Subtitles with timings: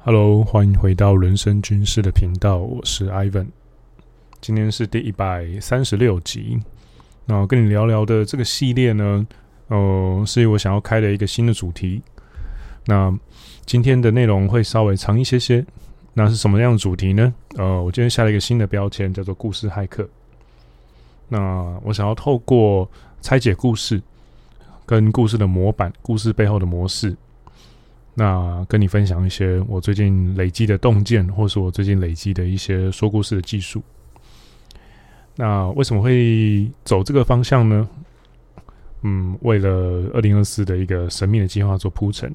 [0.00, 3.48] Hello，欢迎回到人生军事的频道，我是 Ivan。
[4.40, 6.60] 今天是第一百三十六集。
[7.26, 9.26] 那跟你聊聊的这个系列呢，
[9.66, 12.00] 呃，是我想要开的一个新的主题。
[12.86, 13.12] 那
[13.66, 15.66] 今天的内容会稍微长一些些。
[16.14, 17.34] 那是什么样的主题呢？
[17.56, 20.08] 呃，我今天下了一个新的标签，叫做“故事骇客”。
[21.28, 22.88] 那我想要透过
[23.20, 24.00] 拆解故事，
[24.86, 27.16] 跟故事的模板、故事背后的模式。
[28.18, 33.80] 那跟你分享一些我最近累积的洞见，或是我最近累积的一些说故事的技术。
[35.36, 37.88] 那为什么会走这个方向呢？
[39.02, 39.70] 嗯，为了
[40.14, 42.34] 二零二四的一个神秘的计划做铺陈。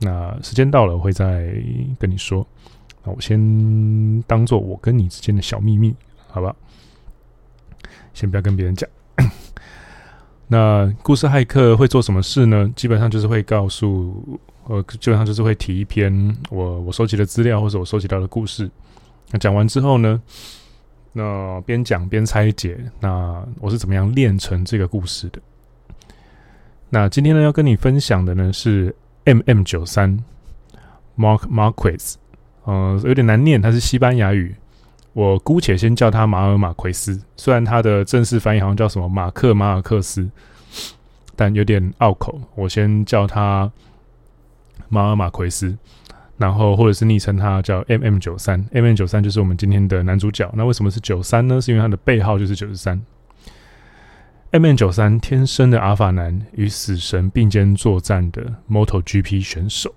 [0.00, 1.50] 那时间到了，我会再
[1.98, 2.46] 跟你说。
[3.02, 5.94] 那我先当做我跟你之间的小秘密，
[6.28, 6.54] 好吧？
[8.12, 8.86] 先不要跟别人讲。
[10.46, 12.70] 那故事骇客会做什么事呢？
[12.76, 14.38] 基本上就是会告诉。
[14.72, 18.70] 我基本上就是会提一篇我我收集的资料，或者我收集到的故事。
[19.30, 20.18] 那讲完之后呢，
[21.12, 25.38] 那边讲边拆解，那我是怎么样练成这个故事的？
[26.88, 30.18] 那今天呢，要跟你分享的呢是 MM 九三
[31.18, 32.14] ，Mark Marquez，
[32.64, 34.56] 呃，有点难念，它是西班牙语，
[35.12, 37.20] 我姑且先叫他马尔马奎斯。
[37.36, 40.26] 虽然他的正式翻译好像叫什么马克马尔克斯，
[41.36, 43.70] 但有点拗口，我先叫他。
[44.92, 45.74] 马尔马奎斯，
[46.36, 50.52] 然后或者是昵称他叫 MM 九三，MM 九三就是我们今天的男主角。
[50.54, 51.58] 那为什么是九三呢？
[51.58, 53.02] 是因为他的背号就是九十三。
[54.50, 59.94] MM 九三天生的阿法男，与死神并肩作战的 MotoGP 选手。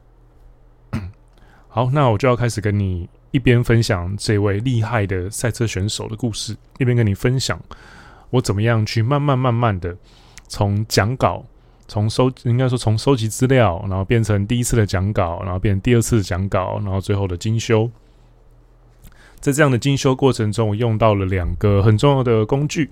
[1.67, 7.59] 好，那我就要开始跟你一边分享这位厉害的赛车选手的故事，一边跟你分享
[8.29, 9.97] 我怎么样去慢慢慢慢的
[10.47, 11.45] 从讲稿。
[11.87, 17.89] 从收应该说从收集资料，然后变成第一次的讲稿，然后变成第二次的讲稿，然后最后的精修。
[19.39, 22.89] 在这样的精修过程中，我用到了两个很重要的工具。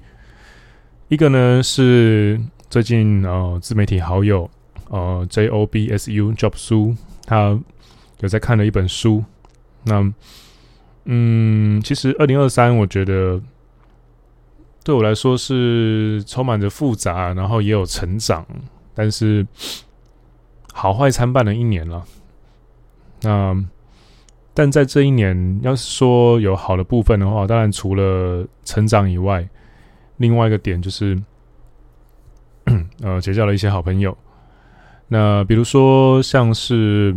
[1.07, 2.39] 一个呢是
[2.69, 4.49] 最近呃自媒体好友
[4.89, 6.95] 呃 J O B S U Job Su
[7.25, 7.59] 他
[8.19, 9.23] 有在看了一本书。
[9.83, 10.13] 那
[11.05, 13.41] 嗯，其实二零二三我觉得
[14.83, 18.45] 对我来说是充满着复杂，然后也有成长。
[18.93, 19.45] 但是
[20.71, 22.03] 好坏参半的一年了。
[23.21, 23.55] 那
[24.53, 29.47] 但在这一年，要是说有好的部分的话，当然除了成长以外，
[30.17, 31.19] 另外一个点就是，
[33.01, 34.15] 呃，结交了一些好朋友。
[35.07, 37.15] 那比如说像是，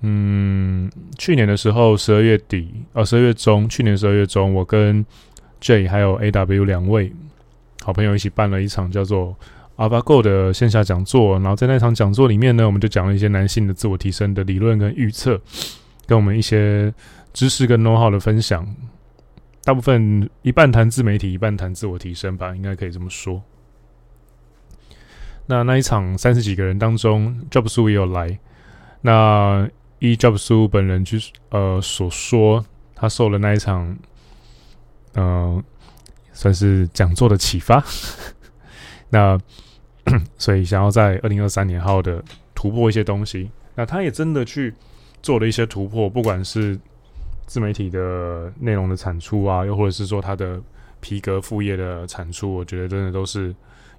[0.00, 5.04] 嗯，去年的时候，十二月底，呃，十二月中，去年十二月中，我跟
[5.60, 7.12] J 还有 AW 两位
[7.82, 9.36] 好朋友一起办了一场叫做。
[9.76, 15.40] AlphaGo 的线下讲座，然后在那场讲座里面呢，我们就讲了一些男性的自我提升的理论跟预测，
[16.06, 16.92] 跟我们一些
[17.32, 18.66] 知识跟 know how 的分享。
[19.64, 23.42] 大部分一半谈自媒体，一半谈自我提升吧，应该可以这么说。
[25.46, 28.38] 那那一场三十几个人当中，Jobs 也有来。
[29.02, 31.20] 那依 Jobs 本人去
[31.50, 33.96] 呃所说，他受了那一场，
[35.14, 35.62] 嗯、
[36.32, 37.84] 算是讲座的启发。
[39.10, 39.38] 那
[40.38, 42.22] 所以想要在二零二三年好好的
[42.54, 44.72] 突破一些东西，那他也真的去
[45.22, 46.78] 做了一些突破，不管是
[47.46, 50.60] 自媒体的内容的产出啊，又或者是说他的
[51.00, 53.54] 皮革副业的产出，我觉得真的都是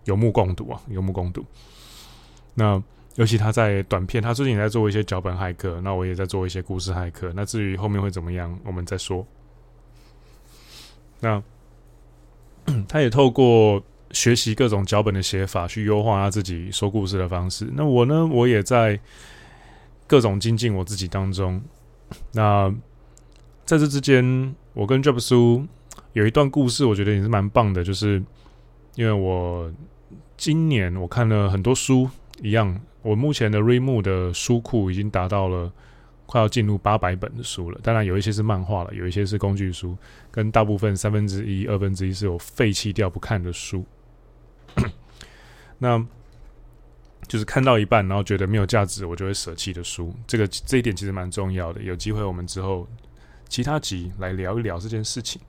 [0.05, 1.45] 有目共睹啊，有目共睹。
[2.53, 2.81] 那
[3.15, 7.33] 尤其他在短片，他最近也在做一些脚本骇客，那我也在做一些故事骇客。
[7.35, 9.25] 那至于后面会怎么样，我们再说。
[11.19, 11.43] 那
[12.87, 13.83] 他也透过。
[14.11, 17.67] 学习各种脚本的写法，去优化他自己说故事的方式。
[17.73, 18.99] 那我呢，我也在
[20.07, 21.61] 各种精进我自己当中。
[22.33, 22.73] 那
[23.65, 25.67] 在这之间，我跟 Job Su
[26.13, 27.83] 有一段故事，我觉得也是蛮棒的。
[27.83, 28.23] 就是
[28.95, 29.69] 因为我
[30.37, 32.09] 今年我看了很多书，
[32.41, 35.69] 一样，我目前的 Readmoo 的书库已经达到了
[36.25, 37.79] 快要进入八百本的书了。
[37.83, 39.97] 当然，有一些是漫画了，有一些是工具书，
[40.31, 43.85] 跟大部分三分之一、二分之一是我废弃掉不看的书。
[45.79, 46.03] 那
[47.27, 50.13] 就是看到一半，然后觉得没有价值，我就会舍弃的书。
[50.25, 51.81] 这个这一点其实蛮重要的。
[51.81, 52.87] 有机会我们之后
[53.49, 55.41] 其他集来聊一聊这件事情。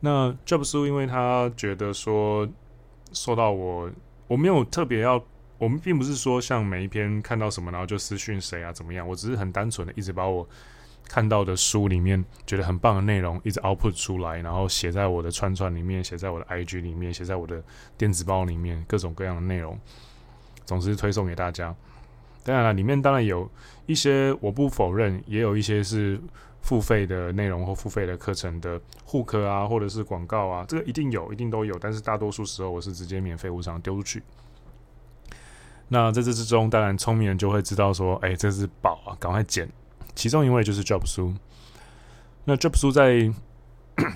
[0.00, 2.48] 那 Job Su 因为他觉得说
[3.12, 3.90] 受到我，
[4.26, 5.22] 我没有特别要，
[5.58, 10.48] 我们并不是说像每一篇看到什么然后就私讯谁啊怎么样，我只是很单纯的一直把我。
[11.08, 17.62] 看到的书里面觉得很棒的内容，一直 output 出来，然后写在我的串串里面，写在我的 IG 里面，写在我的
[17.98, 19.78] 电子报里面，各种各样的内容，
[20.64, 21.74] 总之推送给大家。
[22.44, 23.48] 当然了，里面当然有
[23.86, 26.20] 一些我不否认，也有一些是
[26.60, 31.78] 付费的内容或付费的课程的护课啊，或者是广告啊，这个一定有，一定都有。
[31.78, 34.22] 但是大多数时候我是直接免费无偿丢出去。
[35.88, 39.68] 那在这之中，当然聪明人就会知道说，哎，这是宝啊，赶快捡。
[40.14, 41.34] 其中一位就是 Job Su。
[42.44, 43.32] 那 Job Su 在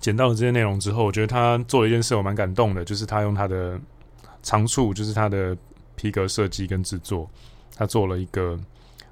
[0.00, 3.80] 捡到了这些内容之后，我觉得他做了一件事，我蛮感动的，就是他用他的
[4.42, 5.56] 长处，就是他的
[5.96, 7.30] 皮革设计跟制作，
[7.76, 8.58] 他做了一个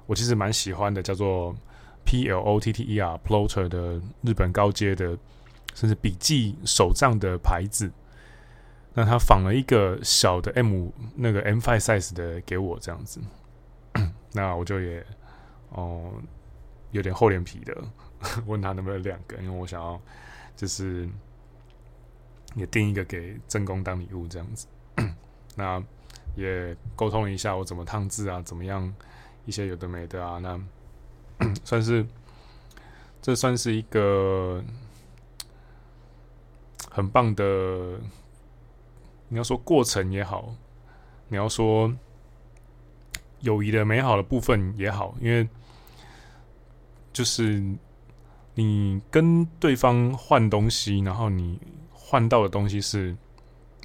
[0.05, 1.55] 我其实蛮喜欢的，叫做
[2.05, 5.17] P L O T T E R Plotter 的日本高阶的，
[5.73, 7.89] 甚至笔记手账的牌子。
[8.93, 13.19] 那他仿了一个小的 M 那个 M Five size 的给我这样子，
[14.33, 15.03] 那我就也
[15.73, 16.13] 哦
[16.91, 17.75] 有点厚脸皮的
[18.45, 19.99] 问他能不能两个，因为我想要
[20.55, 21.09] 就是
[22.55, 24.67] 也订一个给正宫当礼物这样子。
[25.55, 25.83] 那
[26.35, 28.93] 也沟通一下我怎么烫字啊，怎么样
[29.45, 30.59] 一些有的没的啊，那
[31.65, 32.05] 算是
[33.21, 34.63] 这算是一个
[36.89, 37.99] 很棒的。
[39.29, 40.53] 你要说过程也好，
[41.27, 41.91] 你要说
[43.39, 45.49] 友谊的美好的部分也好，因为
[47.13, 47.63] 就是
[48.55, 51.57] 你跟对方换东西，然后你
[51.91, 53.15] 换到的东西是，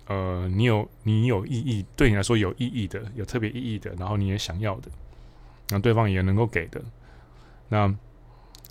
[0.07, 4.91] 呃，你有你有意义，对你来说有意义的，有特别意义的，然后你也想要的，
[5.69, 6.83] 那对方也能够给的，
[7.69, 7.95] 那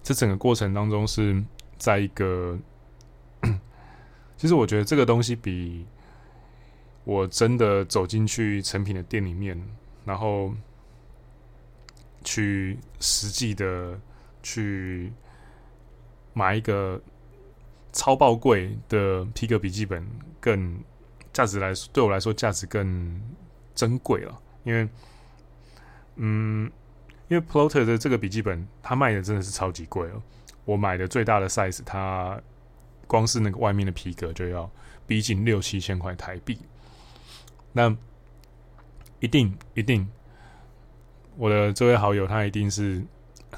[0.04, 1.42] 这整个过程当中是
[1.78, 2.60] 在一个，
[4.36, 5.86] 其实我觉得这个东西比。
[7.04, 9.58] 我真的走进去成品的店里面，
[10.04, 10.54] 然后
[12.22, 13.98] 去实际的
[14.48, 15.12] 去
[16.32, 17.02] 买一个
[17.92, 20.08] 超爆贵的皮革笔记本，
[20.40, 20.80] 更
[21.34, 23.22] 价值来说，对我来说价值更
[23.76, 24.42] 珍贵了。
[24.64, 24.88] 因为，
[26.16, 26.72] 嗯，
[27.28, 30.24] 因为 Plotter 的这个笔记本，它卖的真的是超级贵哦。
[30.64, 32.42] 我买的最大的 size，它
[33.06, 34.70] 光是那个外面的皮革就要
[35.06, 36.58] 逼近六七千块台币。
[37.74, 37.94] 那
[39.20, 40.08] 一定一定，
[41.36, 43.04] 我的这位好友他一定是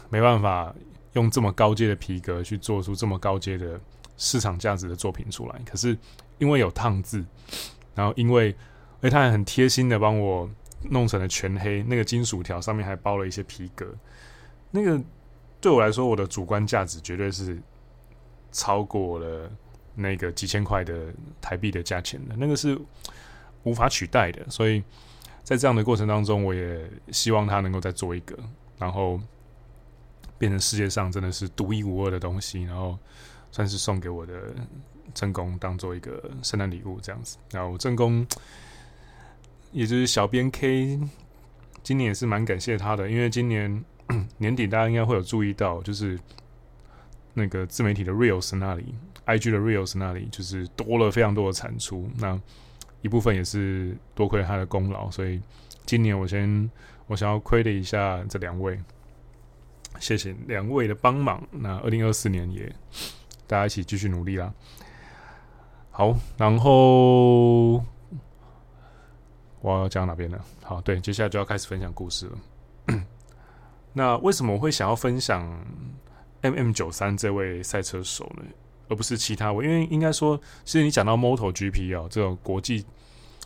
[0.10, 0.74] 没办法
[1.14, 3.80] 用这么高阶的皮革去做出这么高阶的
[4.18, 5.62] 市场价值的作品出来。
[5.66, 5.98] 可是
[6.38, 7.24] 因为有烫字，
[7.96, 8.56] 然后因为
[9.02, 10.50] 哎，他还很贴心的帮我
[10.90, 13.86] 弄成了全黑，那个金属条上面还包了一些皮革。
[14.72, 15.02] 那个
[15.62, 17.62] 对我来说，我的主观价值绝对是
[18.52, 19.50] 超过了
[19.96, 22.36] 那个几千块的台币的价钱的。
[22.38, 22.80] 那个是。
[23.64, 24.82] 无法取代的，所以
[25.44, 28.34] 在这样的过程当中，我也希望他能够再做一个，
[28.78, 29.20] 然后
[30.40, 32.98] 变成世界上真的是独一无二的东西，然后
[33.52, 34.34] 算是送给我的
[35.14, 37.38] 正宫当做一个圣诞礼物这样子。
[37.52, 38.26] 然后正宫，
[39.72, 41.00] 也就是小编 K，
[41.84, 43.84] 今年也是蛮感谢他的，因为今年
[44.40, 46.18] 年底大家应该会有注意到，就是
[47.34, 48.96] 那个自媒体的 Reels 那里
[49.26, 52.10] ，IG 的 Reels 那里，就是多了非常多的产出。
[52.18, 52.40] 那
[53.02, 55.42] 一部分也是多亏他的功劳，所以
[55.86, 56.70] 今年我先
[57.08, 58.78] 我想要亏的一下这两位，
[60.00, 61.46] 谢谢两位的帮忙。
[61.52, 62.74] 那二零二四年也
[63.46, 64.54] 大家一起继续努力啦。
[65.92, 67.84] 好，然后
[69.62, 70.40] 我要讲哪边呢？
[70.64, 73.04] 好，对，接下来就要开始分享故事了。
[73.94, 75.46] 那为什么我会想要分享
[76.42, 78.44] MM 九三这位赛车手呢？
[78.88, 82.86] 而不是其他位，因为应该说，其实你讲到 MotoGP 哦，这种国际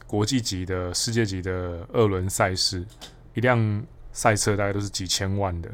[0.07, 2.85] 国际级的世界级的二轮赛事，
[3.33, 5.69] 一辆赛车大概都是几千万的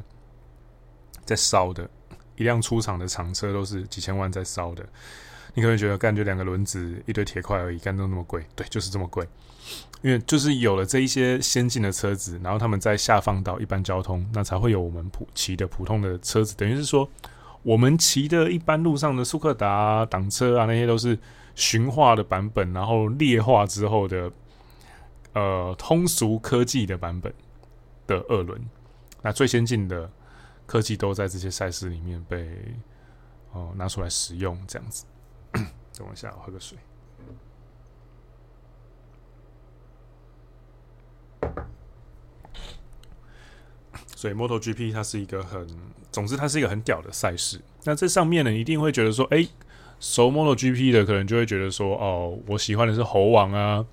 [1.29, 1.89] 在烧的，
[2.35, 4.83] 一辆出厂的厂车都是几千万在烧的。
[5.53, 8.43] 你可能觉得，干就两个轮子一堆铁块而已，干都那么贵？
[8.55, 9.27] 对，就是这么贵。
[10.01, 17.07] 因为就是有了这一些先进的车子，然后他们再下放到一般交通，那才会有我们普骑的普通的车子，等于是说。
[17.61, 21.19] 我们骑的一般路上的速克达挡车啊，那些都是
[21.55, 24.31] 驯化的版本，然后劣化之后的
[25.33, 27.33] 呃通俗科技的版本
[28.07, 28.57] 的二轮。
[29.21, 30.09] 那最先进的
[30.69, 32.47] 科技都在这些赛事里面被
[33.53, 35.03] 哦、拿出来使用，这样子。
[35.97, 36.77] 等我一下，我喝个水。
[44.15, 45.67] 所以 MotoGP 它是一个很，
[46.11, 47.59] 总之它是一个很屌的赛事。
[47.85, 49.47] 那这上面呢，一定会觉得说，哎，
[49.99, 53.83] 熟 MotoGP 的可能就会觉得说，哦，我喜欢的是猴王啊，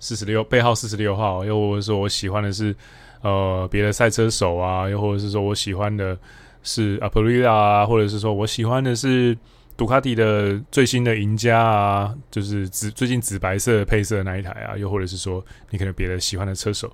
[0.00, 2.74] 四十六背号四十六号，又或者说我喜欢的是
[3.22, 6.18] 呃别的赛车手啊，又或者是说我喜欢的
[6.62, 9.36] 是 Aprilia 啊，或者是说我喜欢的是
[9.76, 16.92] 杜卡迪的最新的赢家啊，就是紫最近紫白色配色的那一台啊，又或者是说你可能别的喜欢的车手。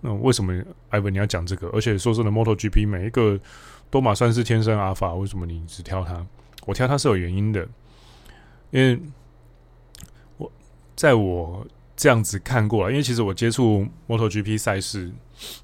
[0.00, 0.52] 那为什么
[0.90, 1.68] 艾文你要讲这个？
[1.68, 3.38] 而且说真的，MotoGP 每一个
[3.90, 6.24] 都马算是天生阿法，为什么你只挑它？
[6.66, 7.66] 我挑它是有原因的，
[8.70, 9.00] 因为
[10.36, 10.52] 我
[10.94, 11.66] 在我
[11.98, 15.12] 这样子看过了，因为其实我接触 MotoGP 赛事，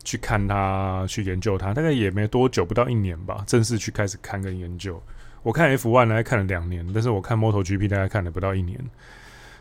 [0.03, 5.03] 去看他，去研究他，大概也没多久，不到一年吧，正式去开始看跟研究。
[5.43, 8.79] 我看 F1 呢，看了两年，但是我看 MotoGP 大概看了不到一年。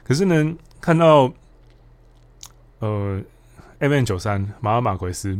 [0.03, 1.31] 可是呢，看到
[2.79, 3.21] 呃。
[3.79, 5.37] M 九三马尔马奎斯，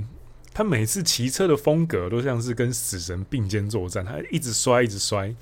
[0.53, 5.33] 他每次骑车的风格都像是跟死神并肩作战，他一直摔，一直摔。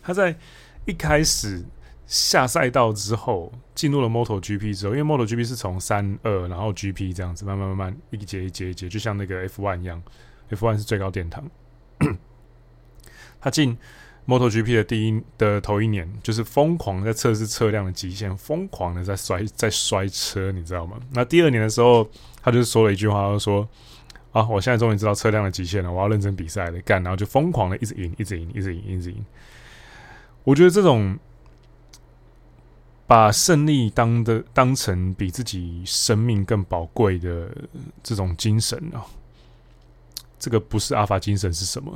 [0.00, 0.36] 他在
[0.84, 1.64] 一开始
[2.06, 10.02] 下赛道之后，进入了 MotoGP 之后，因为 MotoGP 是从三二，然后 GP 这样子慢慢慢慢一节一节一节，就像那个 F1 一样
[10.50, 11.44] ，F1 是最高殿堂。
[13.40, 13.76] 他进。
[14.26, 20.98] MotoGP 的第一的头一年，就是疯狂在测试车辆的极限，疯狂的在摔在摔车，你知道吗？
[21.10, 22.08] 那第二年的时候，
[22.42, 23.68] 他就说了一句话，他说
[24.32, 29.22] ：“啊，我现在终于知道车辆的极限了，我要认真比赛了，干！”然后就疯狂的一直赢，一直赢，一直赢，一直赢。
[30.42, 31.18] 我觉得这种
[33.06, 37.48] 把胜利当的当成比自己生命更宝贵的
[38.02, 39.04] 这种精神啊，
[40.38, 41.92] 这个不是阿法精神是什么？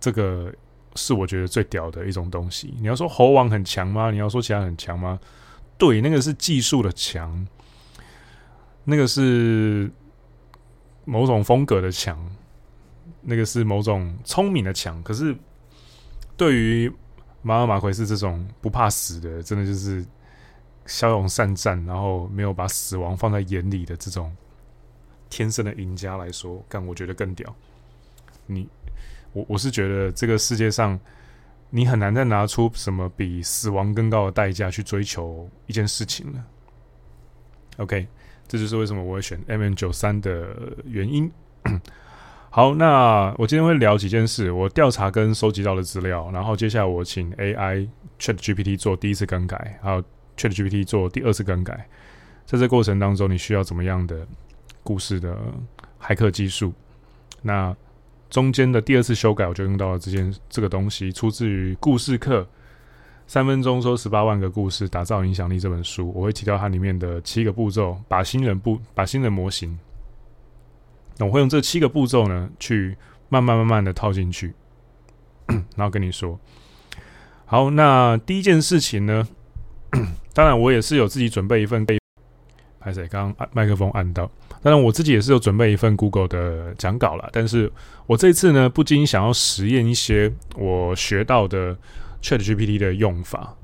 [0.00, 0.52] 这个。
[0.94, 2.74] 是我觉得最屌的一种东西。
[2.78, 4.10] 你要说猴王很强吗？
[4.10, 5.18] 你要说其他很强吗？
[5.78, 7.48] 对，那个是技术的强，
[8.84, 9.90] 那个是
[11.06, 12.22] 某种风格的强，
[13.22, 15.02] 那个是某种聪明的强。
[15.02, 15.34] 可是
[16.36, 16.92] 对于
[17.42, 20.04] 马尔马奎斯这种不怕死的，真的就是
[20.86, 24.34] 骁勇善战，然后没有把死亡放在眼里的这种
[25.28, 27.54] 天生的赢家来说，干我觉得更屌。
[28.46, 28.68] 你。
[29.34, 31.00] 我我是觉得这个世界上，
[31.70, 36.44] 你很难再拿出什么比死亡更高的代价去追求一件事情了。
[37.78, 38.06] OK，
[38.46, 41.32] 这就是为什么我会选 MM93 的原因。
[42.54, 50.04] 好，那我今天会聊几件事，我调查跟收集到的资料，然后接下来我请 AI ChatGPT 做第一次更改，还有
[50.36, 51.88] ChatGPT 做第二次更改，
[52.44, 54.26] 在这过程当中，你需要怎么样的
[54.82, 55.34] 故事的
[55.98, 56.74] 骇客技术？
[57.40, 57.74] 那
[58.28, 62.46] 中间的第二次修改，我就用到了这件这个东西，出自于故事课，
[63.26, 69.78] 三分钟说十八万个故事，打造影响力这本书，我会提到它里面的七个步骤，把新人步，把新人模型。
[71.22, 72.96] 那我会用这七个步骤呢，去
[73.28, 74.52] 慢慢慢慢的套进去，
[75.76, 76.36] 然后跟你说，
[77.44, 79.28] 好，那第一件事情呢，
[80.34, 81.96] 当然我也是有自己准备一份备，
[82.80, 84.28] 拍谁刚麦克风按到。
[84.64, 87.70] 当然，我自己也是有准备一份 Google 的讲稿了，但是
[88.06, 91.76] 我这次呢，不禁想要实验一些我学到的
[92.20, 93.54] ChatGPT 的用法，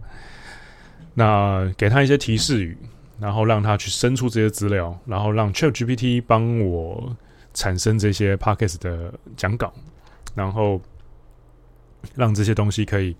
[1.14, 2.78] 那给他一些提示语，
[3.18, 7.16] 然后让他去生出这些资料，然后让 ChatGPT 帮我
[7.58, 9.72] 产生这些 Podcast 的讲稿，
[10.34, 10.80] 然后
[12.14, 13.16] 让这些东西可以。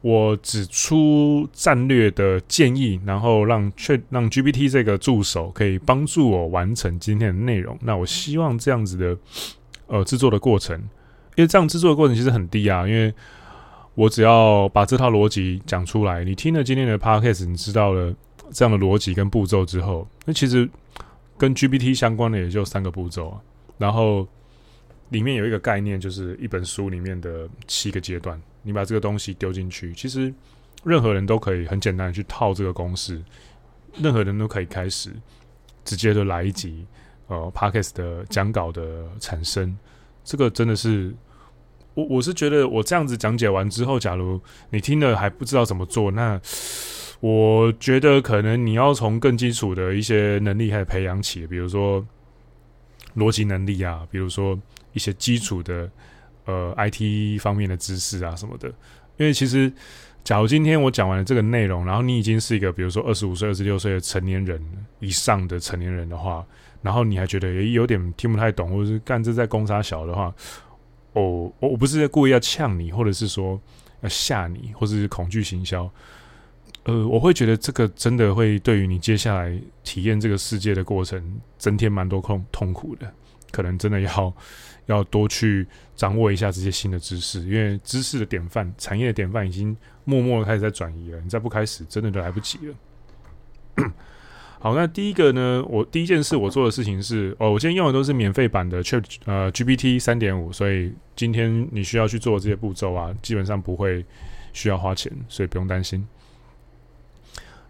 [0.00, 7.78] 我指出战略的建议，然后让确让 GPT 这个助手可以帮助我完成今天的内容。
[7.80, 9.16] 那我希望这样子的
[9.86, 10.78] 呃制作的过程，
[11.36, 13.14] 因为这样制作的过程其实很低啊，因为
[13.94, 18.14] 我只要把这套逻辑讲出来，你听了今天的 Podcast，你知道了
[18.50, 20.68] 这样的逻辑跟步骤之后，那其实
[21.36, 23.38] 跟 GPT 相关的也就三个步骤，
[23.78, 24.26] 然后
[25.10, 28.40] 里面有一个概念，就是一本书里面的七个阶段。
[28.62, 30.32] 你把这个东西丢进去，其实
[30.84, 33.22] 任何人都可以很简单的去套这个公式，
[34.00, 35.12] 任何人都可以开始
[35.84, 36.86] 直接的来一集
[37.26, 39.76] 呃 Podcast 的讲稿的产生。
[40.24, 41.14] 这个真的是
[41.92, 46.40] 我我是觉得我这样子讲解完之后，假如你听了还不知道怎么做，那
[47.24, 52.04] 我觉得可能你要从更基础的一些能力开始培养起，比如说
[53.16, 54.58] 逻辑能力啊，比如说
[54.92, 55.90] 一些基础的。
[56.46, 58.68] 呃，IT 方面的知识啊什么的，
[59.16, 59.72] 因为其实，
[60.22, 64.62] 假如今天我讲完了这个内容，然后你已经是一个比如说二十五岁、二十六岁的成年人
[65.00, 66.44] 以上的成年人的话，
[66.82, 70.26] 然后你还觉得也有点听不太懂，或者是干这在攻杀小的话，
[71.14, 73.58] 哦，我我不是故意要呛你，或者是说
[74.02, 75.90] 要吓你，或者是恐惧行销，
[76.84, 83.12] 呃，我会觉得这个真的会对于你接下来体验这个世界的过程增添蛮多痛痛苦的，
[83.50, 84.34] 可能真的要。
[84.86, 89.74] 要多去掌握一下这些新的知识，因为知识的典范、产业的典范已经
[90.04, 91.18] 默默的开始在转移了。
[91.22, 92.74] 你再不开始，真的就来不及了。
[94.60, 104.04] 好，那第一个呢，我第一件事我做的事情是，哦，我今天用的都是免费版的 Chat 呃 GPT 三点五，所以今天你需要去做这些步骤啊，基本上不会
[104.52, 106.06] 需要花钱，所以不用担心。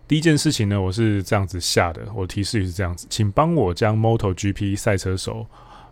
[0.07, 5.47] 第一件事情呢，我是这样子下的，我提示语是这样子，请帮我将 MotoGP 赛车手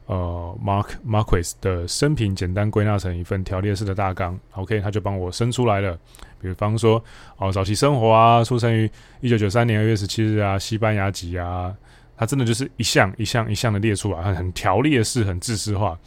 [0.04, 4.38] 呃，Mark Marquez 的生平简单归纳成一份条列式的大纲。
[4.52, 5.99] OK，他就帮我生出来了。
[6.42, 7.02] 比方说，
[7.38, 8.90] 哦，早期生活啊，出生于
[9.21, 11.75] 一九九三年二月十七日啊，西班牙籍啊，
[12.16, 15.99] 他真的就是一项一项一项的列出来，很很条列式，很制式化。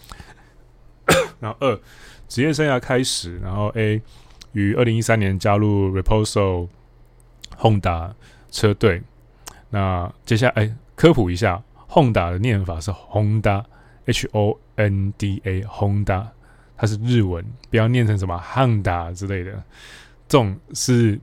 [1.40, 1.80] 然后二，
[2.28, 4.00] 职业生涯开始，然后 A
[4.52, 6.68] 于二零一三年加入 Repsol。
[7.60, 8.12] Honda
[8.52, 9.02] 车队，
[9.70, 16.28] 那接下来、欸、科普一下，Honda 的念法是 Honda，H O N D A，Honda，
[16.78, 19.52] 它是日文，不要念成什么 Honda 之类的，
[20.28, 21.20] 这种是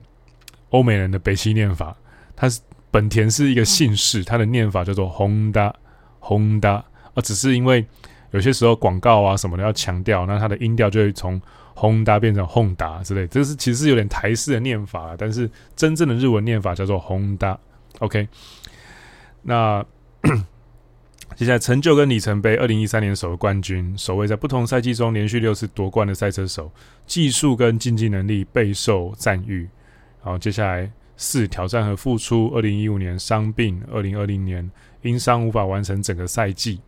[0.69, 1.95] 欧美人的北西念法。
[2.35, 2.61] 它是
[2.91, 7.85] 本田是一个姓氏，它的念法叫做 Honda，Honda，而只是因为
[8.31, 11.41] 有些时候广告啊什么的要强调，那它的音调就会从。
[11.75, 17.59] 轰达变成 Honda 之类，这是其实有点台式的念法，但是真正的日文念法叫做轰达。
[17.99, 18.27] OK，
[19.41, 19.83] 那
[21.35, 26.71] 接下来成就跟里程碑：二零一三年首个冠军，首位在不同赛季中连续六次夺冠的赛车手，
[27.07, 29.67] 技术跟竞技能力备受赞誉。
[30.21, 34.69] 好，接下来四挑战和付出：二零一五年伤病，二零二零年
[35.01, 36.79] 因伤无法完成整个赛季。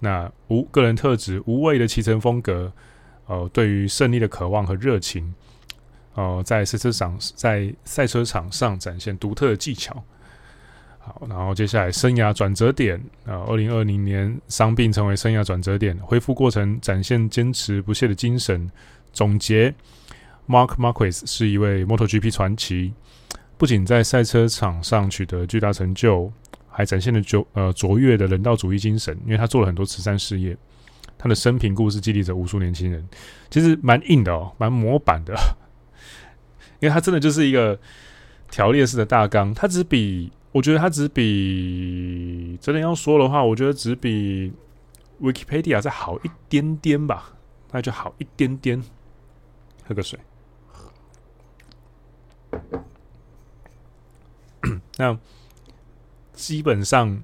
[0.00, 2.72] 那五个人特质：无畏的骑乘风格。
[3.26, 5.34] 呃，对于胜利的渴望和热情，
[6.14, 10.02] 呃，在赛车场在赛车场上展现独特的技巧。
[10.98, 18.68] 好，然后接下来生涯转折点啊，二零二零年伤病成为生涯转折点，恢复过程展现坚持不懈的精神。
[19.12, 19.72] 总结
[20.48, 22.92] ，Mark Marquez 是一位 MotoGP 传奇，
[23.56, 26.32] 不仅在赛车场上取得巨大成就，
[26.68, 30.56] 还展现了卓呃卓越的人道主义精神，因为他做了很多慈善事业。
[31.18, 33.08] 他的生平故事激励着无数年轻人，
[33.50, 35.34] 其实蛮硬的哦，蛮模板的，
[36.78, 37.78] 因为他真的就是一个
[38.50, 39.54] 条列式的大纲。
[39.54, 44.52] 他只比，我觉得他只比，真的要说的话，我觉得只比
[45.20, 47.32] Wikipedia 再好一点点吧，
[47.72, 48.82] 那就好一点点。
[49.88, 50.20] 喝个水。
[54.98, 55.18] 那
[56.34, 57.22] 基本上，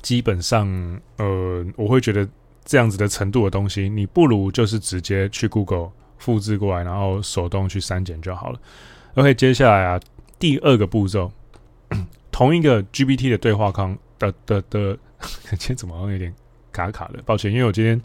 [0.00, 2.28] 基本上，呃，我会觉得。
[2.64, 8.60] 这样子的程度的东西，你不如就是直接去 Google 复制过来，然后手动去删减就好了。
[9.14, 10.00] OK，接下来啊，
[10.38, 11.30] 第二个步骤，
[12.32, 14.98] 同一个 GPT 的对话框的的的，
[15.50, 16.34] 今天怎么好像有点
[16.72, 17.22] 卡卡的？
[17.26, 18.00] 抱歉，因为我今天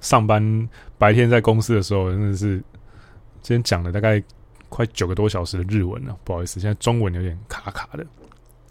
[0.00, 2.56] 上班白天在公司的时候，真的是
[3.42, 4.22] 今天讲了大概
[4.68, 8.06] 快九个多小时的日文了，不好意思，现在中文有点卡卡的，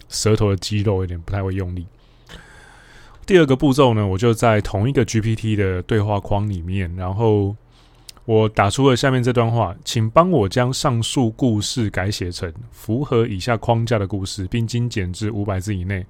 [0.09, 1.85] 舌头的肌肉有点不太会用力。
[3.29, 7.55] 第二个步骤呢，我就在同一个 GPT 的对话框里面，然后
[8.25, 16.03] 我打出了下面这段话，请帮我将上述故事改写成符合以下框架的故事，并精简至五百字以内。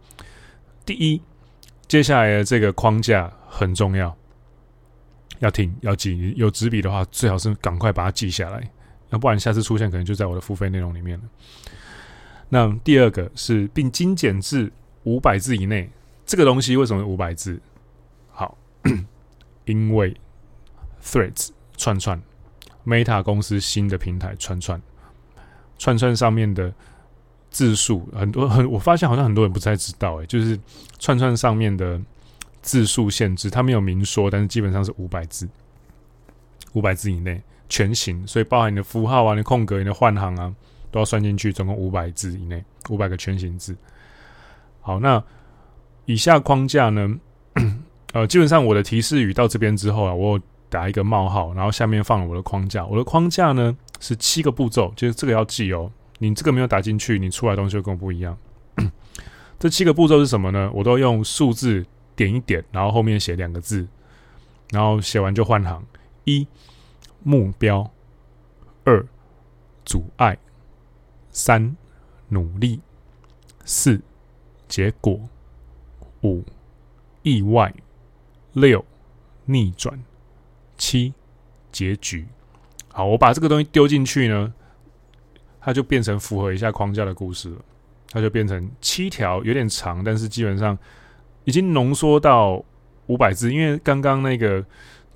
[0.85, 1.21] 第一，
[1.89, 4.15] 接下来的这个框架很重要，
[5.39, 8.63] 要听要记，有纸笔的话最好是赶快把它记下来，
[9.09, 11.25] 要不然下次出现可能就在我的付费内容里面了。
[12.47, 14.71] 那第二个是，并精简至
[15.03, 15.89] 五百字以内。
[16.29, 17.59] 这个东西为什么五百字？
[18.29, 18.55] 好，
[19.65, 20.15] 因为
[21.03, 22.21] Threads 串串
[22.85, 24.79] ，Meta 公司新的平台串串，
[25.79, 26.71] 串串上面的
[27.49, 30.59] 字数很多很，我发现好像很多人不太知道，诶，就是
[30.99, 31.99] 串串上面的
[32.61, 35.49] 字数限制，它没有明说，但是基本上是五百字，
[36.73, 40.53] 五百字以内全行，所以包含你的符号啊、你的空格、你的换行啊，
[40.91, 43.75] 都要算进去，总共五百字以内，五百个全行字。
[44.81, 45.23] 好，那。
[46.09, 47.07] 以下框架呢，
[48.13, 52.83] 呃，基本上我的提示语到这边之后啊，我打一个冒号，然后下面放了我的框架。
[52.83, 55.91] 我的框架呢是七个步骤，就是这个要记哦。
[56.17, 58.35] 你这个没有打进去，你出来东西就跟我不一样。
[59.59, 60.71] 这七个步骤是什么呢？
[60.73, 63.87] 我都用数字点一点，然后后面写两个字，
[64.71, 65.85] 然后写完就换行。
[66.23, 66.47] 一、
[67.21, 67.83] 目标；
[68.83, 69.05] 二、
[69.85, 70.33] 阻碍；
[71.29, 71.77] 三、
[72.29, 72.79] 努力；
[73.63, 74.01] 四、
[74.67, 75.19] 结果。
[76.23, 76.43] 五、
[77.21, 77.71] 意外；
[78.53, 78.83] 六、
[79.45, 79.93] 逆转；
[80.77, 81.13] 七、
[81.71, 82.25] 结局。
[82.89, 84.53] 好，我把这个东西丢进去呢，
[85.61, 87.57] 它就变成符合以下框架的故事了。
[88.11, 90.77] 它就变成七条，有点长，但是基本上
[91.45, 92.63] 已经浓缩到
[93.07, 93.53] 五百字。
[93.53, 94.65] 因为刚刚那个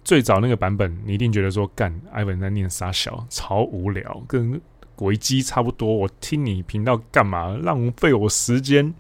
[0.03, 4.61] 最早那个版本，你一定觉得说，干，艾文在念傻小，超无聊，跟
[4.97, 5.93] 维基差不多。
[5.93, 7.57] 我听你频道干嘛？
[7.57, 8.93] 浪费我时间。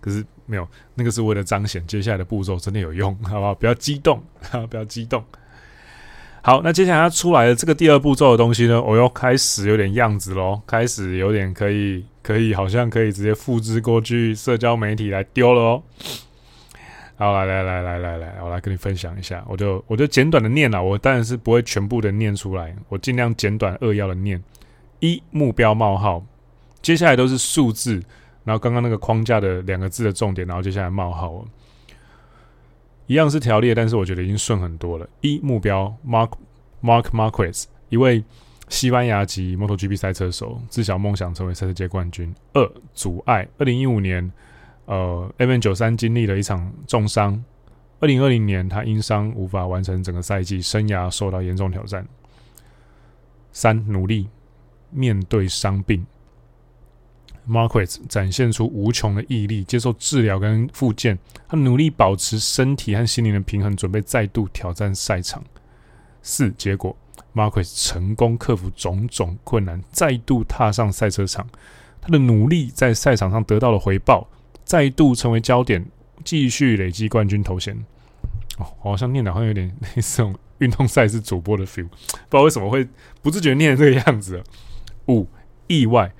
[0.00, 0.24] 可是。
[0.46, 3.54] 没有，那个是为了彰显接下来的步骤真的有用， 好不好？
[3.54, 5.22] 不要激动，哈， 不要激动。
[6.42, 15.82] 好，那接下来要出来的这个第二步骤的东西呢，我又开始有点样子喽，开始有点可以，可以，好像可以直接复制过去社交媒体来丢了哦。
[17.16, 24.42] 好，来来来来来来，我来跟你分享一下，我就我就简短的念了，我当然是不会全部的念出来，我尽量简短扼要的念。
[24.98, 26.24] 一目标冒号，
[26.80, 28.02] 接下来都是数字，
[28.44, 31.44] 然后刚刚那个框架的两个字的重点，然后接下来冒号。
[33.06, 35.08] 一样是条列，但是我觉得已经顺很多了。
[35.20, 36.30] 一目标，Mark
[36.82, 38.24] Mark Marquez，一位
[38.68, 42.34] 西班牙籍 MotoGP 赛车手，自小梦想成为赛车界冠军。
[42.54, 44.32] 二阻碍，二零一五年，
[44.86, 47.44] 呃，M N 九三经历了一场重伤，
[48.00, 52.06] 二零二零年他因伤无法完成整个赛季，生涯受到严重挑战。
[53.50, 54.28] 三努力
[54.90, 56.06] 面对伤病。
[57.48, 65.42] Marquez 展现出无穷的毅力，接受治疗跟复健，他努力保持身体和心灵的平衡，准备再度挑战赛场。
[66.22, 66.96] 四结果
[67.34, 71.48] ，Marquez 成功克服种种困难，再度踏上赛车场。
[72.00, 74.28] 他的努力在赛场上得到了回报，
[74.64, 75.84] 再度成为焦点，
[76.24, 77.76] 继续累积冠军头衔。
[78.58, 82.86] 哦，好像念的好像有点类似这种运动赛事主播的 feel，不知道为什么会
[83.20, 84.42] 不自觉念这个样子。
[85.08, 85.26] 五
[85.66, 86.12] 意外。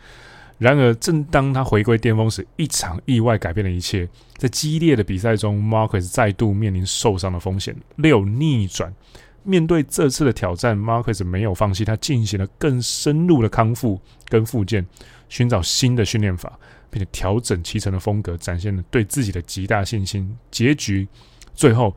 [0.62, 4.08] 然而，正当他回归巅峰时，一场意外改变了一切。
[4.36, 7.74] 在激烈的比赛中，Marcus 再度面临受伤的风险。
[7.96, 8.94] 六逆转，
[9.42, 14.86] 面对这次的挑战，Marcus 没有放弃，他进行了更深入的康复跟复健，
[15.28, 16.56] 寻找新的训练法，
[16.88, 20.32] 并且调整骑乘的风格，展现了对自己的极大信心。
[20.52, 21.08] 结局，
[21.54, 21.92] 最后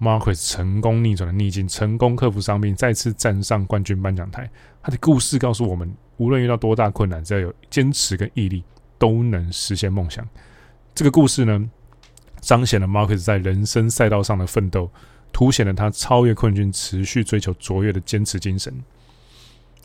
[0.00, 4.50] ，Marcus 成功逆转了逆境，成功克服伤病，再次站上冠军颁奖台。
[4.82, 5.94] 他的故事告诉我们。
[6.18, 8.64] 无论遇到多大困难，只要有坚持跟毅力，
[8.98, 10.26] 都能实现梦想。
[10.94, 11.68] 这个故事呢，
[12.40, 14.90] 彰显了 Marcus 在人生赛道上的奋斗，
[15.32, 18.72] 凸显了他超越困境、持续追求卓越的坚持精神。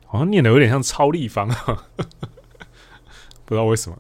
[0.06, 1.48] 好像念的有点像超立方，
[3.46, 3.98] 不知道为什么，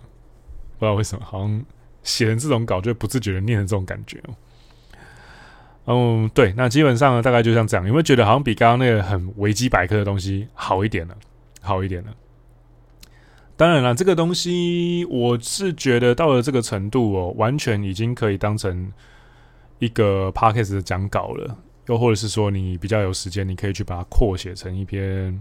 [0.78, 1.65] 不知道为什么，好像
[2.04, 4.36] 写成这种稿就不自觉的念的这种感觉哦。
[5.86, 7.86] 嗯，对，那基本上呢，大概就像这样。
[7.86, 11.15] 有没有觉得好像比刚刚那个很维基百科的东西好一点呢？
[11.62, 12.13] 好一点了。
[13.56, 18.91] 当然了，这个东西我是觉得到了这个程度哦，完全已经可以当成
[19.78, 21.56] 一个 podcast 的讲稿了。
[21.86, 25.39] 又或者是说，你比较有时间，你可以去把它扩写成一篇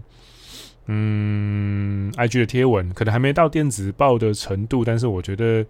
[0.85, 5.65] 嗯 IG 的贴文，可能还没到电子报的程度，但是我觉得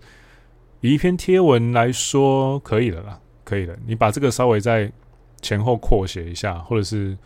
[0.82, 3.74] 以一篇贴文来说，可以了啦，可以了。
[3.86, 4.92] 你把这个稍微在
[5.42, 7.18] 前后扩写一下，或者是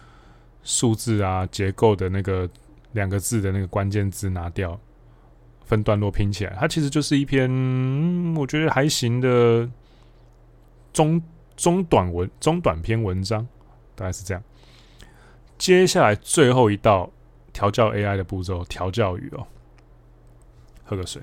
[0.61, 2.47] 数字啊结构的那个。
[2.95, 4.79] 两个字的那个关键字拿掉，
[5.65, 7.49] 分段落拼起来，它其实就是一篇
[8.35, 9.69] 我觉得还行的
[10.93, 11.21] 中
[11.57, 13.45] 中短文中短篇文章，
[13.95, 14.41] 大概是这样。
[15.57, 17.11] 接下来最后一道
[17.51, 19.45] 调教 AI 的步骤，调教语哦，
[20.85, 21.21] 喝个水。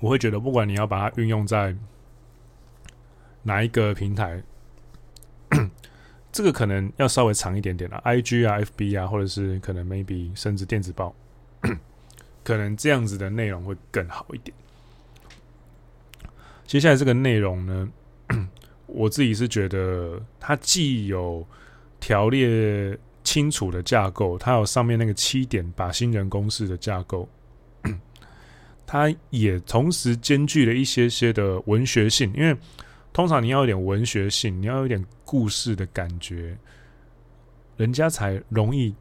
[0.00, 1.74] 我会觉得，不管你要把它运用在
[3.42, 4.42] 哪一个平台。
[6.32, 11.14] 这个可能要稍微长一点点了，IG 啊、FB 啊，或者是可能 maybe 甚至电子报，
[12.42, 14.56] 可能这样子的内容会更好一点。
[16.66, 17.88] 接下来这个内容呢，
[18.86, 21.46] 我自己是觉得它既有
[22.00, 27.28] 条列清楚的架构，它有上面那个七点把新人公式的架构，
[28.86, 32.56] 它也同时兼具了一些些的文学性，因为。
[33.14, 36.54] 通常你要有点文学性，你要有点故事的感觉，
[37.78, 38.94] 人家才容易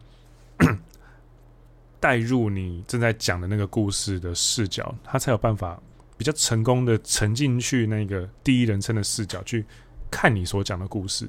[2.00, 5.78] 带入你正在讲的那个故事的视角，他才有办法
[6.16, 9.66] 比较成功的沉进去那个第一人称的视角去
[10.10, 11.28] 看你所讲的故事。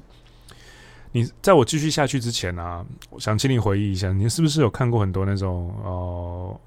[1.11, 6.57] 你在我继续下去之前啊，我想请你回忆一下，你是不是有看过很多那种哦，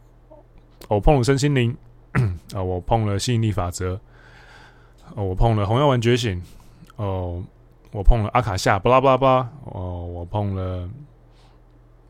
[0.89, 1.75] 我碰了身心灵
[2.53, 3.99] 啊， 我碰了吸引力法则。
[5.15, 6.43] 哦，我碰了红药丸觉醒。
[6.97, 7.43] 哦，
[7.93, 9.53] 我碰了阿卡夏，巴拉巴拉巴。
[9.65, 10.89] 哦，我碰了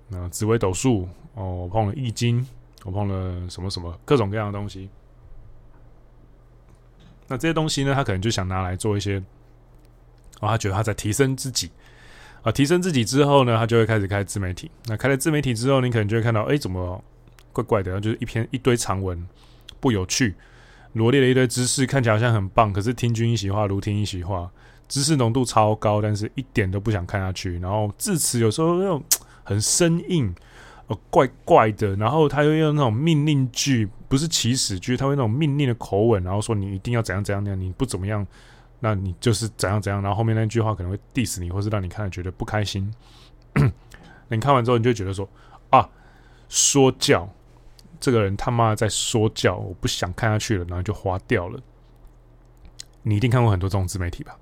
[0.08, 1.08] 那紫微斗数。
[1.34, 2.46] 哦，我碰了易经。
[2.84, 4.88] 我碰了什么什么各种各样的东西。
[7.28, 9.18] 那这些东西呢，他可能就想拿来做一些。
[10.40, 11.70] 哦，他觉得他在提升自己。
[12.42, 14.70] 啊，提升自己之后呢，他就会开始开自媒体。
[14.84, 17.02] 那开了自媒体之后，你可能就会看到，哎，怎么
[17.52, 18.00] 怪怪的？
[18.00, 19.26] 就是一篇一堆长文，
[19.80, 20.36] 不有趣。
[20.92, 24.48] 罗列了一堆知识，看起来好像很棒，可是听君一席话，如听一席话，
[24.88, 27.58] 知识浓度超高，但是一点都不想看下去。
[27.58, 29.02] 然后字词有时候那种
[29.44, 30.34] 很生硬，
[30.86, 31.96] 呃，怪怪的。
[31.96, 38.26] 然后他又用那种命令句，不是祈使句，他会那种命令的口吻，然后说你一定要怎样怎样怎样，你不怎么样，
[38.80, 42.92] 那你就是怎样怎样，然后后面那句话可能会 diss 你，或是让你看了觉得不开心。
[44.28, 45.28] 你看完之后，你就觉得说
[45.70, 45.88] 啊，
[46.48, 47.28] 说教，
[47.98, 51.60] 这个人他妈在说教，我不想看下去了，然后就划掉了。
[53.02, 54.36] 你一定看过很多这种自媒体吧？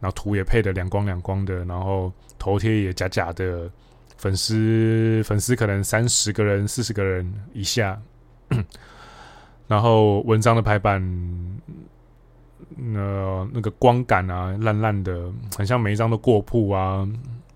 [0.00, 3.70] 然后图也配的亮光亮光的，然后头贴也假假的，
[4.16, 8.00] 粉丝粉丝可能三十个人、四十个人以下，
[9.68, 11.00] 然后文章的排版。
[12.82, 17.06] 那、呃、那个光感啊，烂烂的，很像每一张都过曝啊，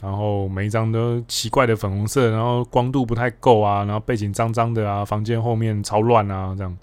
[0.03, 6.77] 然后每一张都奇怪的粉红色，然后光度不太够啊，然后背景脏脏的啊，房间后面超乱啊，这样，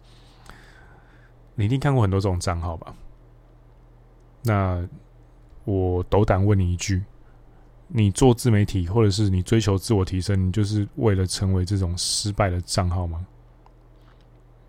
[1.55, 2.95] 你一定看过很多这种账号吧？
[4.43, 4.87] 那
[5.65, 7.03] 我斗胆问你一句：
[7.87, 13.25] 你做自媒体，或者是你追求自我提升，你就是为了成为这种失败的账号吗？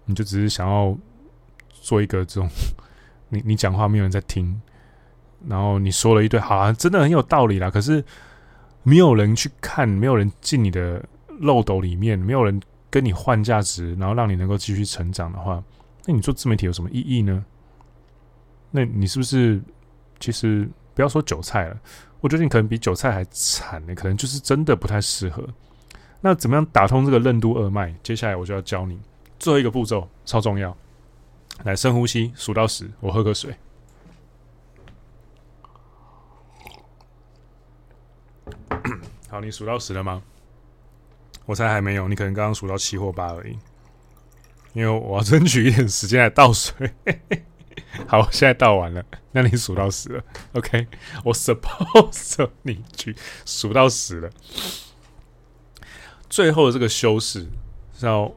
[0.04, 0.96] 你就只是想要
[1.70, 2.48] 做一个这种？
[3.30, 4.60] 你你讲话没有人在听，
[5.46, 7.70] 然后你说了一堆，好啊，真的很有道理啦。
[7.70, 8.04] 可是
[8.82, 11.02] 没有人去看，没有人进你的
[11.40, 15.64] 漏斗里面，没有人跟你换价值，然后让你能够继续成长的话，
[16.04, 17.42] 那你做自媒体有什么意义呢？
[18.70, 19.62] 那你是不是
[20.20, 21.76] 其实不要说韭菜了？
[22.20, 25.46] 我觉得你可能比韭菜还惨呢，可能就是真的不太适合。
[26.20, 27.92] 那怎么样打通这个任督二脉？
[28.02, 29.00] 接下来我就要教你
[29.38, 30.76] 最后一个步骤，超重要。
[31.64, 33.56] 来，深呼吸，数到十，我喝个水。
[39.28, 40.22] 好，你数到十了吗？
[41.44, 43.58] 我猜还没有，你可能刚刚数到七或八而已。
[44.74, 46.92] 因为我要争取一点时间来倒水。
[48.06, 50.24] 好，现在倒完了，那你数到十了。
[50.52, 50.86] OK，
[51.24, 54.30] 我 suppose 你去数到十了。
[56.28, 57.46] 最后的这个修饰
[57.98, 58.32] 是要。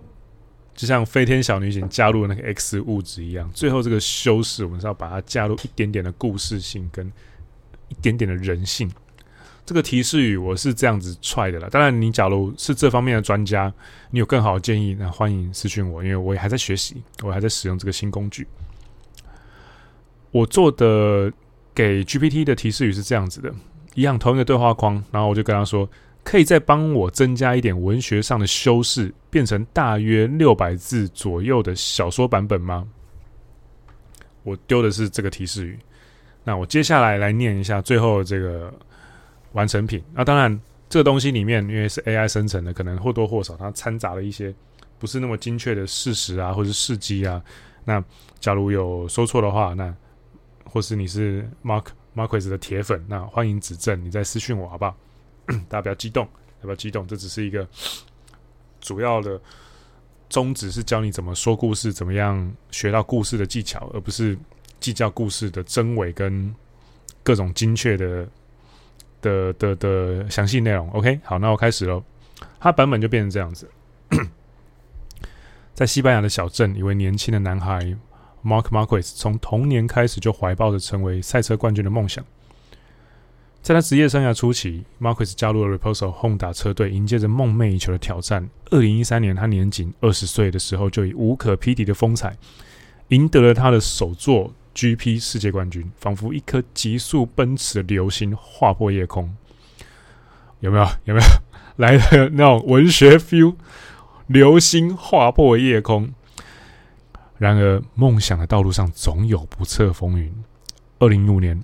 [0.78, 7.10] 就像飞天小女警加入那个 X 物质一样，最后这个修饰，我们是要把它加入一点点的故事性跟
[7.88, 8.92] 一点点的人性。
[9.66, 11.70] 这个提示语我是这样子踹的啦。
[11.72, 13.74] 当然，你假如是这方面的专家，
[14.12, 18.46] 你有更好的建议，那欢迎私讯我，因为我也还在学习，我还在使用这个新工具。
[20.36, 21.32] 我做的
[21.74, 23.50] 给 GPT 的提示语是这样子的，
[23.94, 25.88] 一样同一个对话框，然后我就跟他说。
[26.26, 32.88] 可以再帮我增加一点文学上的修饰，变成大约六百字左右的小说版本吗？
[34.42, 35.78] 我丢的是这个提示语。
[36.44, 38.74] 那我接下来来念一下最后这个
[39.52, 40.04] 完成品。
[40.16, 44.52] 那当然，这个东西里面因为是 AI 生成的，可能或多或少它掺杂了一些
[44.98, 47.40] 不是那么精确的事实啊，或者是事迹啊。
[47.84, 48.04] 那
[48.40, 49.94] 假如有说错的话，那
[50.66, 54.96] 或是你是 Mark Marquez 的铁粉，那欢迎指正，你再私讯我好不好？
[55.70, 56.28] 大家不要激动，
[56.62, 57.68] 不要激动，这只是一个
[58.82, 59.40] 主要的
[60.30, 64.38] 宗旨，是教你怎么说故事，怎么样学到故事的技巧，而不是
[64.80, 66.54] 计较故事的真伪跟
[67.24, 68.28] 各种精确的
[69.22, 70.90] 的的的详细内容。
[70.92, 72.04] OK，好，那我开始喽。
[72.60, 73.70] 它版本就变成这样子：
[75.74, 77.96] 在西班牙的小镇，一位年轻的男孩
[78.46, 82.24] Mark Marquez 从童年开始就怀抱着成为赛车冠军的梦想。
[83.64, 88.48] 在他职业生涯初期，Marquez 加入了 Repsol Honda 车队，迎接着梦寐以求的挑战。
[88.70, 92.38] 二零一三年，他年仅二十岁的时候，就以无可匹敌的风采，
[93.08, 99.36] 赢得了他的首座 GP 世界冠军，仿佛一颗急速奔驰的流星划破夜空。
[100.60, 100.86] 有没有？
[101.06, 101.26] 有没有
[101.78, 103.56] 来的那种文学 feel？
[104.28, 106.14] 流星划破夜空。
[107.38, 110.34] 然而，梦想的道路上总有不测风云。
[111.00, 111.62] 二零一五年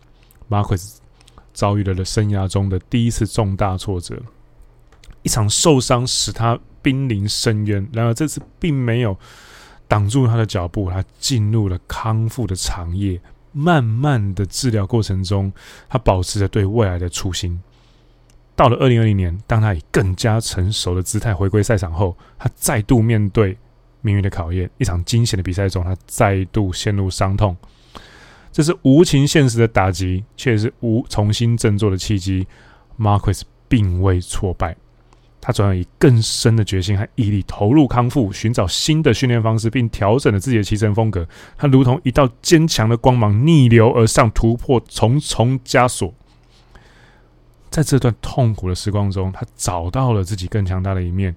[0.50, 0.98] ，Marquez
[1.54, 4.22] 遭遇了了生涯中的第一次重大挫折，
[5.22, 7.88] 一场受伤使他濒临深渊。
[7.94, 9.18] 然而这次并没有
[9.88, 13.22] 挡住他的脚步，他进入了康复的长夜。
[13.54, 15.52] 慢慢的治疗过程中，
[15.90, 17.62] 他保持着对未来的初心。
[18.56, 23.58] 到了二零二零年，当他以更加成熟的姿态回归赛场后，他再度面对
[24.02, 24.70] 命运的考验。
[24.78, 27.56] 一场惊险的比赛中，他再度陷入伤痛。
[28.52, 32.46] 这是无情现实的打击，却是无重新振作的契机。
[33.00, 34.76] Marquez 并未挫败，
[35.40, 41.26] 他转而以更深的决心和毅力投入康复，寻找新的训练方式，并调整了自己的骑乘风格。
[41.58, 46.14] 他如同一道坚强的光芒，逆流而上，突破重重枷锁。
[47.70, 51.34] 在这段痛苦的时光中，他找到了自己更强大的一面。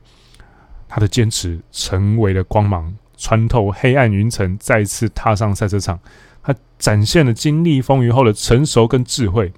[0.95, 5.99] 他的坚持成为了光芒，穿透黑暗云层，再次踏上赛车场。
[6.41, 9.53] 他展现了经历风雨后的成熟跟智慧。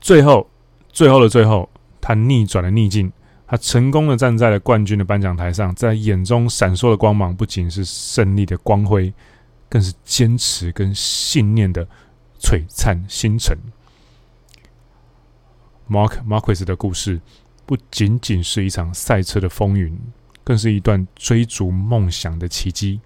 [0.00, 0.48] 最后，
[0.88, 1.68] 最后的最后，
[2.00, 3.12] 他逆转了逆境，
[3.46, 9.12] 他成功的站在了冠军的颁奖台上，在眼中闪烁的光芒不仅是胜利的光辉，
[9.68, 11.86] 更是坚持跟信念的
[12.40, 13.54] 璀璨星辰。
[15.90, 17.20] Mark Marquez 的故事
[17.70, 19.96] 不仅仅是一场赛车的风云，
[20.42, 23.00] 更是一段追逐梦想的奇迹。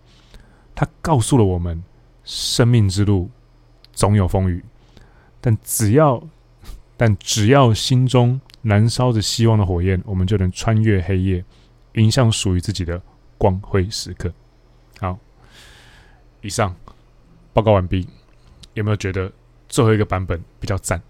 [0.74, 1.84] 他告诉了我们，
[2.24, 3.30] 生命之路
[3.92, 4.64] 总有风雨，
[5.38, 6.26] 但只要
[6.96, 11.44] 但只要心中燃烧着希望的火焰，我们就能穿越黑夜，
[11.96, 13.02] 迎向属于自己的
[13.36, 14.32] 光辉时刻。
[14.98, 15.18] 好，
[16.40, 16.74] 以上
[17.52, 18.08] 报告完毕。
[18.72, 19.30] 有没有觉得
[19.68, 21.02] 最后一个版本比较赞？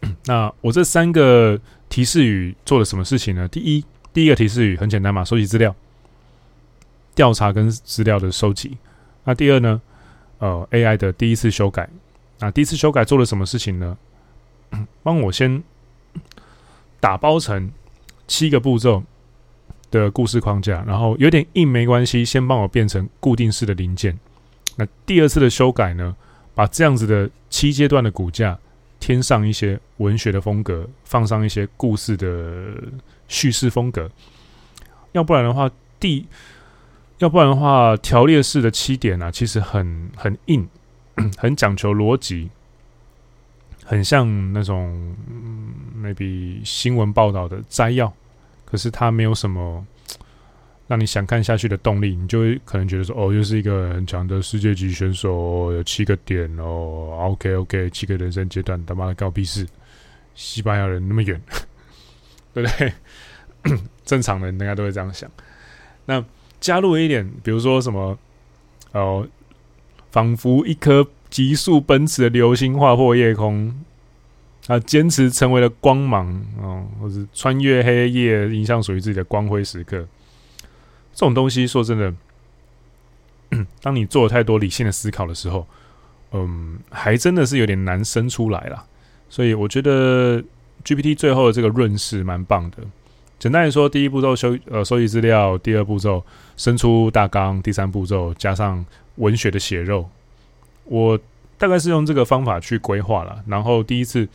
[0.26, 3.48] 那我这三个提示语做了什么事情呢？
[3.48, 5.74] 第一，第一个提示语很简单嘛，收集资料、
[7.14, 8.76] 调查跟资料的收集。
[9.24, 9.80] 那第二呢？
[10.38, 11.88] 呃，AI 的第一次修改。
[12.38, 13.96] 那第一次修改做了什么事情呢？
[15.02, 15.62] 帮我先
[17.00, 17.70] 打包成
[18.26, 19.02] 七个步骤
[19.90, 24.18] 的故事框架，然后有点硬没关系，先帮我变成固定式的零件。
[24.76, 26.14] 那第二次的修改呢？
[26.54, 28.58] 把这样子的七阶段的骨架
[29.06, 32.74] 添上一些文学的风格，放上一些故事的
[33.28, 34.10] 叙事风格。
[35.12, 36.26] 要不然的话，第
[37.18, 40.68] 要不然的话，条列式的七点啊，其实很很硬，
[41.38, 42.50] 很讲求逻辑，
[43.84, 45.14] 很像那种
[45.96, 48.12] maybe 新闻报道的摘要，
[48.64, 49.86] 可是它没有什么。
[50.88, 59.66] 让你想看下去的动力，你就会可能觉得说，哦，又是一个很强的世界级选手，有七个点哦，OK OK，七个人生阶段，他妈的搞屁事！
[60.34, 61.40] 西班牙人那么远，
[62.54, 62.92] 对不对？
[64.04, 65.28] 正常人应该都会这样想。
[66.04, 66.24] 那
[66.60, 68.16] 加入一点，比如说什么，
[68.92, 69.26] 哦，
[70.12, 73.74] 仿佛一颗急速奔驰的流星划破夜空，
[74.68, 80.06] 啊，坚持成为了光芒哦，或是穿越黑夜，迎向属于自己的光辉时刻。
[81.16, 82.14] 这种东西说真的，
[83.80, 85.66] 当你做了太多理性的思考的时候，
[86.32, 88.84] 嗯，还真的是有点难生出来啦。
[89.30, 90.44] 所以我觉得
[90.84, 92.76] GPT 最后的这个润饰蛮棒的。
[93.38, 96.22] 简单来说，第一步骤收呃收集资料，第二步骤
[96.58, 100.06] 生出大纲，第三步骤加上文学的血肉。
[100.84, 101.18] 我
[101.56, 103.42] 大概是用这个方法去规划了。
[103.46, 104.28] 然后第一次。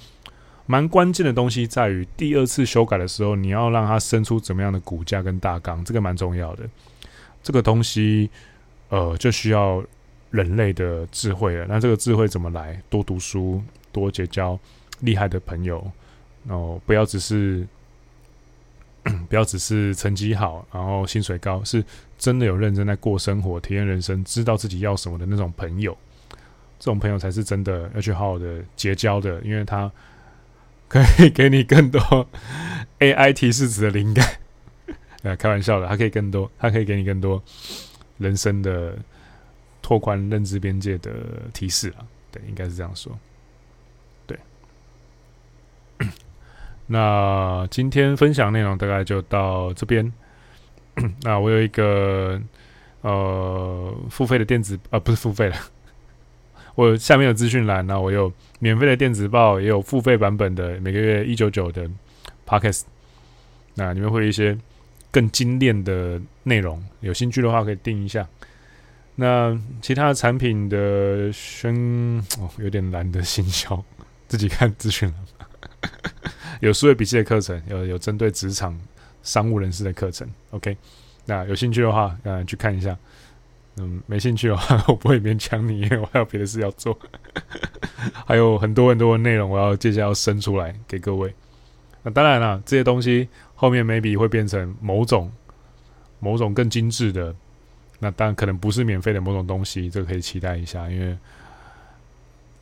[0.68, 6.70] 蛮关键的东西在于第二次修改的时候，你要让它生出怎么样的骨架跟大纲，这个蛮重要的。
[7.44, 8.30] 这个东西，
[8.90, 9.84] 呃，就需要
[10.30, 11.66] 人类的智慧了。
[11.68, 12.82] 那这个智慧怎么来？
[12.90, 14.58] 多读书，多结交
[15.00, 15.86] 厉害的朋友，
[16.48, 17.68] 然后不要只是
[19.28, 21.84] 不要只是成绩好，然后薪水高，是
[22.18, 25.98] 真的有认真在过生活、体验人生、知道自己要什么的那种朋友。
[26.80, 29.92] 这种朋友才是真的要去好好的结交的，因为他。
[30.92, 32.28] 可以给你更多
[33.00, 34.28] AI 提示词的灵感，
[35.24, 37.42] 呃， 开玩笑的，它可以更多，它可以给你更多
[38.18, 38.98] 人生的
[39.82, 41.10] 拓宽认知边界的
[41.54, 43.18] 提示啊，对，应该是这样说。
[44.28, 44.38] 对，
[46.88, 50.12] 那今天分享内容大概就到这边。
[51.24, 52.38] 那我有一个
[53.00, 55.56] 呃付费的电子啊，不是付费的。
[56.76, 61.90] 我下面有资讯栏，呢我有免费的电子报，也有付费版本的，每个月一九九的
[62.48, 62.84] Podcast。
[63.76, 64.58] 那里面会有一些
[65.12, 68.28] 更精炼的内容，有兴趣的话可以订一下。
[69.16, 71.76] 那其他的产品的宣
[72.40, 73.84] 哦，有点懒得行销，
[74.28, 75.92] 自己看资讯栏。
[76.62, 78.80] 有数位笔记的课程，有有针对职场
[79.24, 80.28] 商务人士的课程。
[80.52, 80.78] OK，
[81.26, 82.98] 那有兴趣的话，呃，去看一下。
[83.78, 86.98] 嗯，没兴趣的话， 我不会勉强你，因为我还有别的事要做，
[88.28, 91.34] 还有很多很多的内容，我要接下来要生出来给各位。
[92.04, 95.32] 那当然了，这些东西后面 maybe 会变成某种
[96.20, 97.34] 某种更精致的，
[98.00, 101.18] 那当然可能不是免费的某种东西，这个可以期待一下，因为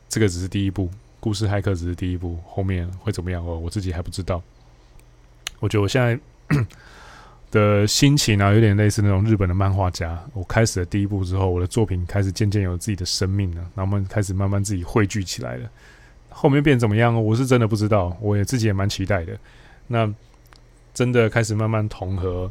[0.08, 4.40] 这个只是第一步，故事骇客只是第一步，后面会怎么样，哦我自己还不知道。
[5.58, 6.18] 我觉得我现在。
[7.50, 10.18] 的心情啊，有点类似那种日本的漫画家。
[10.32, 15.68] 我开始了第一步之后，我的作品开始渐渐有自己的生命了，然后我们开始慢慢自己汇聚起来了。
[16.28, 19.36] 后面变怎么样，我是真的不知道，我也自己也蛮期待的。
[19.88, 20.08] 那
[20.94, 22.50] 真的开始慢慢统合，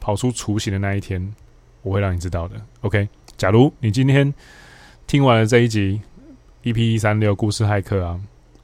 [0.00, 1.34] 跑出雏形的那一天，
[1.82, 2.56] 我会让你知道的。
[2.80, 3.06] OK，
[3.36, 4.32] 假如你今天
[5.06, 6.00] 听完了这一集
[6.62, 8.18] EP 一三六故事骇客啊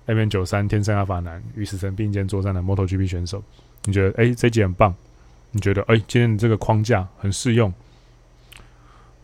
[0.06, 3.42] ，M 九三天生阿法男与死神并肩作战的 MotoGP 选手，
[3.84, 4.94] 你觉得哎、这集很棒？
[5.56, 7.72] 你觉得哎、今天这个框架很适用，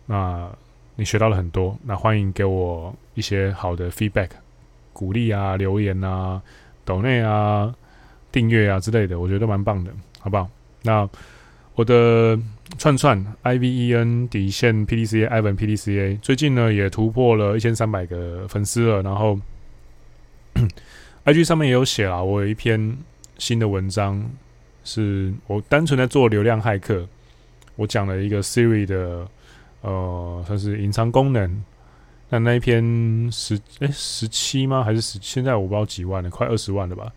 [0.07, 0.51] 那
[0.95, 4.31] 你学到了很多，那欢迎给我一些好的 feedback、
[4.95, 6.41] 鼓励啊、留言啊、
[6.87, 7.75] 抖内啊、
[8.33, 10.49] 订阅啊之类的，我觉得蛮棒的，好不好？
[10.81, 11.07] 那
[11.75, 12.39] 我的
[12.79, 19.03] 串串 I V E N 底线 P D C A，Ivan P D C A，最近呢也突破了一千三百个粉丝了。
[19.03, 19.39] 然后
[21.25, 22.97] I G 上面也有写了，我有一篇
[23.37, 24.31] 新的文章，
[24.85, 27.07] 是我单纯在做流量骇客。
[27.77, 29.29] 我讲了一个 Siri 的
[29.81, 31.65] 呃，算是隐藏功能。
[32.29, 34.83] 那那一篇十哎十七吗？
[34.83, 35.19] 还是十？
[35.21, 37.13] 现在我不知道几万了，快二十万了吧？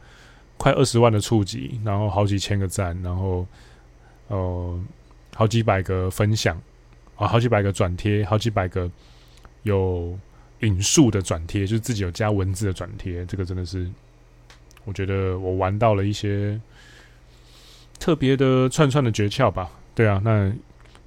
[0.57, 3.45] 快二十万的触及，然后好几千个赞，然后。
[4.27, 4.83] 呃，
[5.35, 6.59] 好几百个分享
[7.15, 8.89] 啊，好几百个转贴，好几百个
[9.61, 10.17] 有
[10.61, 13.23] 引述的转贴，就是自己有加文字的转贴。
[13.27, 13.87] 这个真的是，
[14.83, 16.59] 我觉得我玩到了一些
[17.99, 19.69] 特别的串串的诀窍吧。
[19.93, 20.51] 对啊，那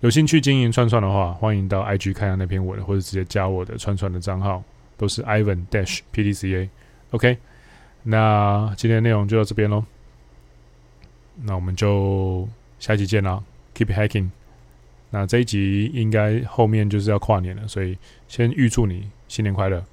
[0.00, 4.62] 有兴趣经营串串的话，欢迎到 IG 看下那篇文，或者直接加我的串串的账号，
[4.96, 6.68] 都是 Ivan Dash PDCA。
[7.10, 7.38] OK，
[8.02, 9.84] 那今天的内容就到这边喽。
[11.42, 12.48] 那我们就。
[12.80, 13.42] 下一集见啦
[13.74, 14.30] ，Keep hacking。
[15.10, 19.84] 那这一集应该后面就是要跨年了，所以先预祝你新年快乐。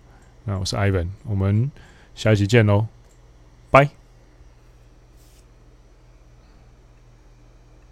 [0.44, 1.72] 那我是 Ivan，我们
[2.14, 2.86] 下一集见喽，
[3.72, 4.05] 拜。